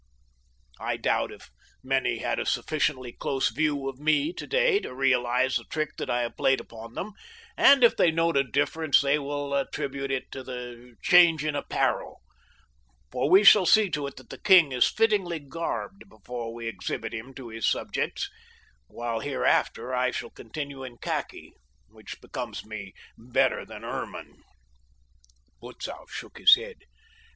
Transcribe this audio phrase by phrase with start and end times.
[0.79, 1.51] "I doubt if
[1.83, 6.23] many had a sufficiently close view of me today to realize the trick that I
[6.23, 7.11] have played upon them,
[7.55, 12.19] and if they note a difference they will attribute it to the change in apparel,
[13.11, 17.13] for we shall see to it that the king is fittingly garbed before we exhibit
[17.13, 18.27] him to his subjects,
[18.87, 21.53] while hereafter I shall continue in khaki,
[21.89, 24.41] which becomes me better than ermine."
[25.61, 26.85] Butzow shook his head.